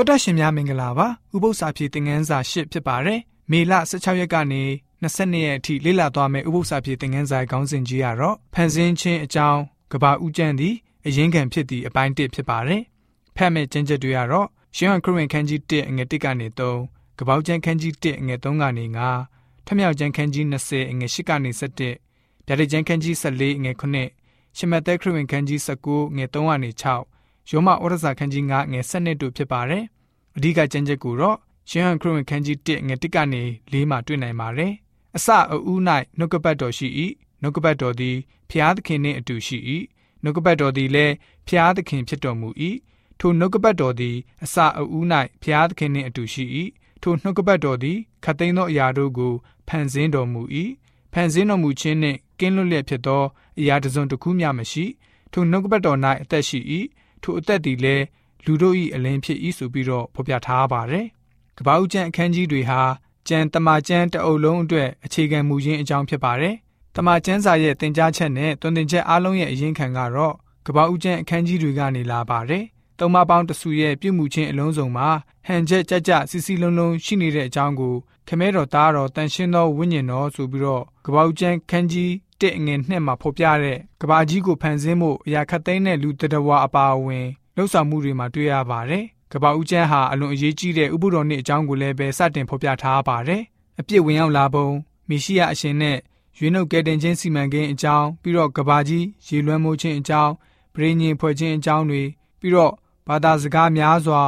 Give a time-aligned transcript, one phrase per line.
[0.00, 4.62] တော်တရှင်များမင်္ဂလာပါဥပု္ပ္ပစာပြေသင်ခန်းစာ၈ဖြစ်ပါတယ်မေလ16ရက်ကနေ
[5.02, 9.60] 22ရက်အထိလေ့လာသွားမယ့်ဥပု္ပ္ပစာပြေသင်ခန်းစာခေါင်းစဉ်ကြီးကတော့ဖန်ဆင်းခြင်းအကြောင်း
[9.92, 10.74] ကဘာဥကျမ်းသည်
[11.06, 12.82] အရင်ခံဖြစ်သည့်အပိုင်း1ဖြစ်ပါတယ်
[13.36, 18.84] ဖတ်မဲ့ကျမ်းချက်တွေကတော့ရှင်းဟန်ခရစ်ဝင်ခန်းကြီး1အငယ်1ကနေ3ကပောက်ကျမ်းခန်းကြီး1အငယ်3ကနေ
[19.26, 27.17] 9ထမြောက်ကျမ်းခန်းကြီး20အငယ်8ကနေ17ဗျာဒိတ်ကျမ်းခန်းကြီး14အငယ်9ရှမသက်ခရစ်ဝင်ခန်းကြီး19ငယ်3ကနေ6
[27.50, 29.84] ယောမဩရစာခန်းကြီး9ငယ်7တို့ဖြစ်ပါတယ်။
[30.36, 31.36] အဓိကကျမ်းချက်ကိုတော့
[31.70, 34.72] ရှင်ဟန်ခရစ်ဝင်ခန်းကြီး1ငယ်1ကနေ4မှာတွေ့နိုင်ပါတယ်။
[35.16, 35.80] အစအဦး၌
[36.18, 36.88] နှုတ်ကပတ်တော်ရှိ၏။
[37.42, 38.16] နှုတ်ကပတ်တော်သည်
[38.50, 39.58] ဖျားသခင်နှင့်အတူရှိ၏။
[40.22, 41.14] နှုတ်ကပတ်တော်သည်လည်း
[41.48, 42.48] ဖျားသခင်ဖြစ်တော်မူ၏။
[43.20, 45.04] ထိုနှုတ်ကပတ်တော်သည်အစအဦး၌
[45.42, 46.44] ဖျားသခင်နှင့်အတူရှိ၏။
[47.02, 49.32] ထိုနှုတ်ကပတ်တော်သည်ခတ်သိမ်းသောအရာတို့ကို
[49.68, 50.42] ဖန်ဆင်းတော်မူ၏။
[51.12, 53.22] ဖန်ဆင်းတော်မူခြင်းနှင့်ကင်းလွတ်လျက်ဖြစ်သော
[53.58, 54.84] အရာတစ်စုံတစ်ခုမျှမရှိ။
[55.32, 56.58] ထိုနှုတ်ကပတ်တော်၌အသက်ရှိ၏
[57.22, 58.04] ထိုအသက်သည်လည်း
[58.44, 61.06] လူတို့၏အလင်းဖြစ်၏ဆိုပြီးတော့ဖော်ပြထားပါတယ်။
[61.58, 62.80] ကပ္ပဦးကျမ်းအခန်းကြီးတွေဟာ
[63.28, 66.54] ကျမ်းတမန်ကျမ်းတအုပ်လုံးအတွက်အခြေခံမူရင်းအကြောင်းဖြစ်ပါတယ်။
[66.96, 70.34] တမန်ကျမ်းစာရဲ့သင်ကြားချက်နဲ့တွင်တင်ချက်အားလုံးရဲ့အရင်ခံကတော့
[70.66, 72.64] ကပ္ပဦးကျမ်းအခန်းကြီးတွေကနေလာပါတယ်။
[72.98, 75.08] သုံးမပေါင်းတစုရဲ့ပြုမှုခြင်းအလုံးစုံမှာ
[75.46, 77.94] ဟန်ချက်ကြကြစီစီလုံးလုံးရှိနေတဲ့အကြောင်းကို
[78.28, 93.42] ခမဲတော်သားတော်တန်ရှင်းသောဝိညာဉ်တော်ဆိုပြီးတော့ကပ္ပဦးကျမ်းခန်းကြီး တစ်အငယ်နှစ်မှာဖော်ပြတဲ့ကဘာကြီးကိုဖန်ဆင်းမှုအရာခတ်သိမ်းတဲ့လူတတဝါအပါအဝင်လှုပ်ဆောင်မှုတွေမှာတွေ့ရပါတယ်။ကဘာဦးကျန်းဟာအလွန်အရေးကြီးတဲ့ဥပုဒေါ်နှစ်အကြောင်းကိုလည်းပဲစတင်ဖော်ပြထားပါတယ်။
[93.80, 94.68] အပြစ်ဝင်ရောက်လာပုံ
[95.08, 95.98] မီရှိယအရှင်နဲ့
[96.38, 100.32] ရွေးနှုတ်ကယ်တင်ခြင်းစီမံကိန်းအကြောင်းပြီးတော့ကဘာကြီးရေလွှမ်းမိုးခြင်းအကြောင်း
[100.74, 102.02] ပရိညင်ဖွဲ့ခြင်းအကြောင်းတွေ
[102.40, 102.72] ပြီးတော့
[103.08, 104.22] ဘာသာစကားများစွာ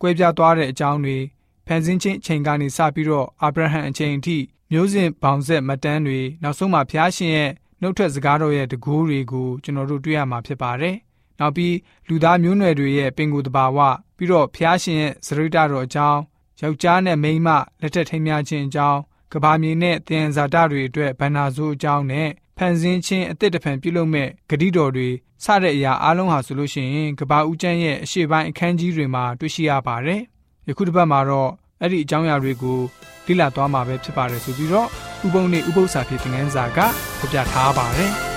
[0.00, 1.18] ကွဲပြားသွားတဲ့အကြောင်းတွေ
[1.66, 4.38] ဖန်ဆင်းခြင်းအချိန်ကနေစပြီးတော့အာဗြဟံအချိန်အထိ
[4.72, 10.96] မျိုးစဉ်ပေါင်ဆက်မတန်းတွေနောက်ဆုံးမှာဖျားရှင်ရဲ့နှုတ်ထွက်စကားတော်ရဲ့တကူးတွေကိုကျွန်တော်တို့တွေ့ရမှာဖြစ်ပါတယ်။
[11.38, 11.76] နောက်ပြီး
[12.08, 13.78] လူသားမျိုးနွယ်တွေရဲ့ပင်ကိုယ်တဘာဝ
[14.16, 16.20] ပြီးတော့ဖျားရှင်ရဲ့စရိတတော်အကြောင်း
[16.60, 17.48] ယောက်ျားနဲ့မိန်းမ
[17.80, 19.00] လက်ထက်ထိမ်းများခြင်းအကြောင်း
[19.32, 22.28] ကဘာမြေနဲ့တယံဇာတတွေအတွက်ဗန္နာဇိုးအကြောင်းနဲ့
[22.58, 25.08] ဖန်ဆင်းခြင်းအသစ်တဖန်ပြုလုပ်မဲ့ဂတိတော်တွေ
[25.44, 30.20] စတဲ့အရာအလုံးဟာဆိုလို့ရှိရင်ကဘာဦးကျန်းရဲ့အရှိပိုင်းအခန်းကြီးတွေမှာတွေ့ရှိရပါတယ်။
[30.68, 32.78] ယခုတစ်ပတ်မှာတော့ အဲ့ဒီအကြောင်းအရာတွေကို
[33.26, 34.88] လေ့လာသွားမှာပဲဖြစ်ပါတယ်ဆိုပြီးတော့
[35.26, 36.78] ဥပုံနဲ့ဥပု္ပ္ပစာဖြစ်တဲ့ငန်းစာက
[37.18, 38.12] ဖော်ပြထားပါတယ်။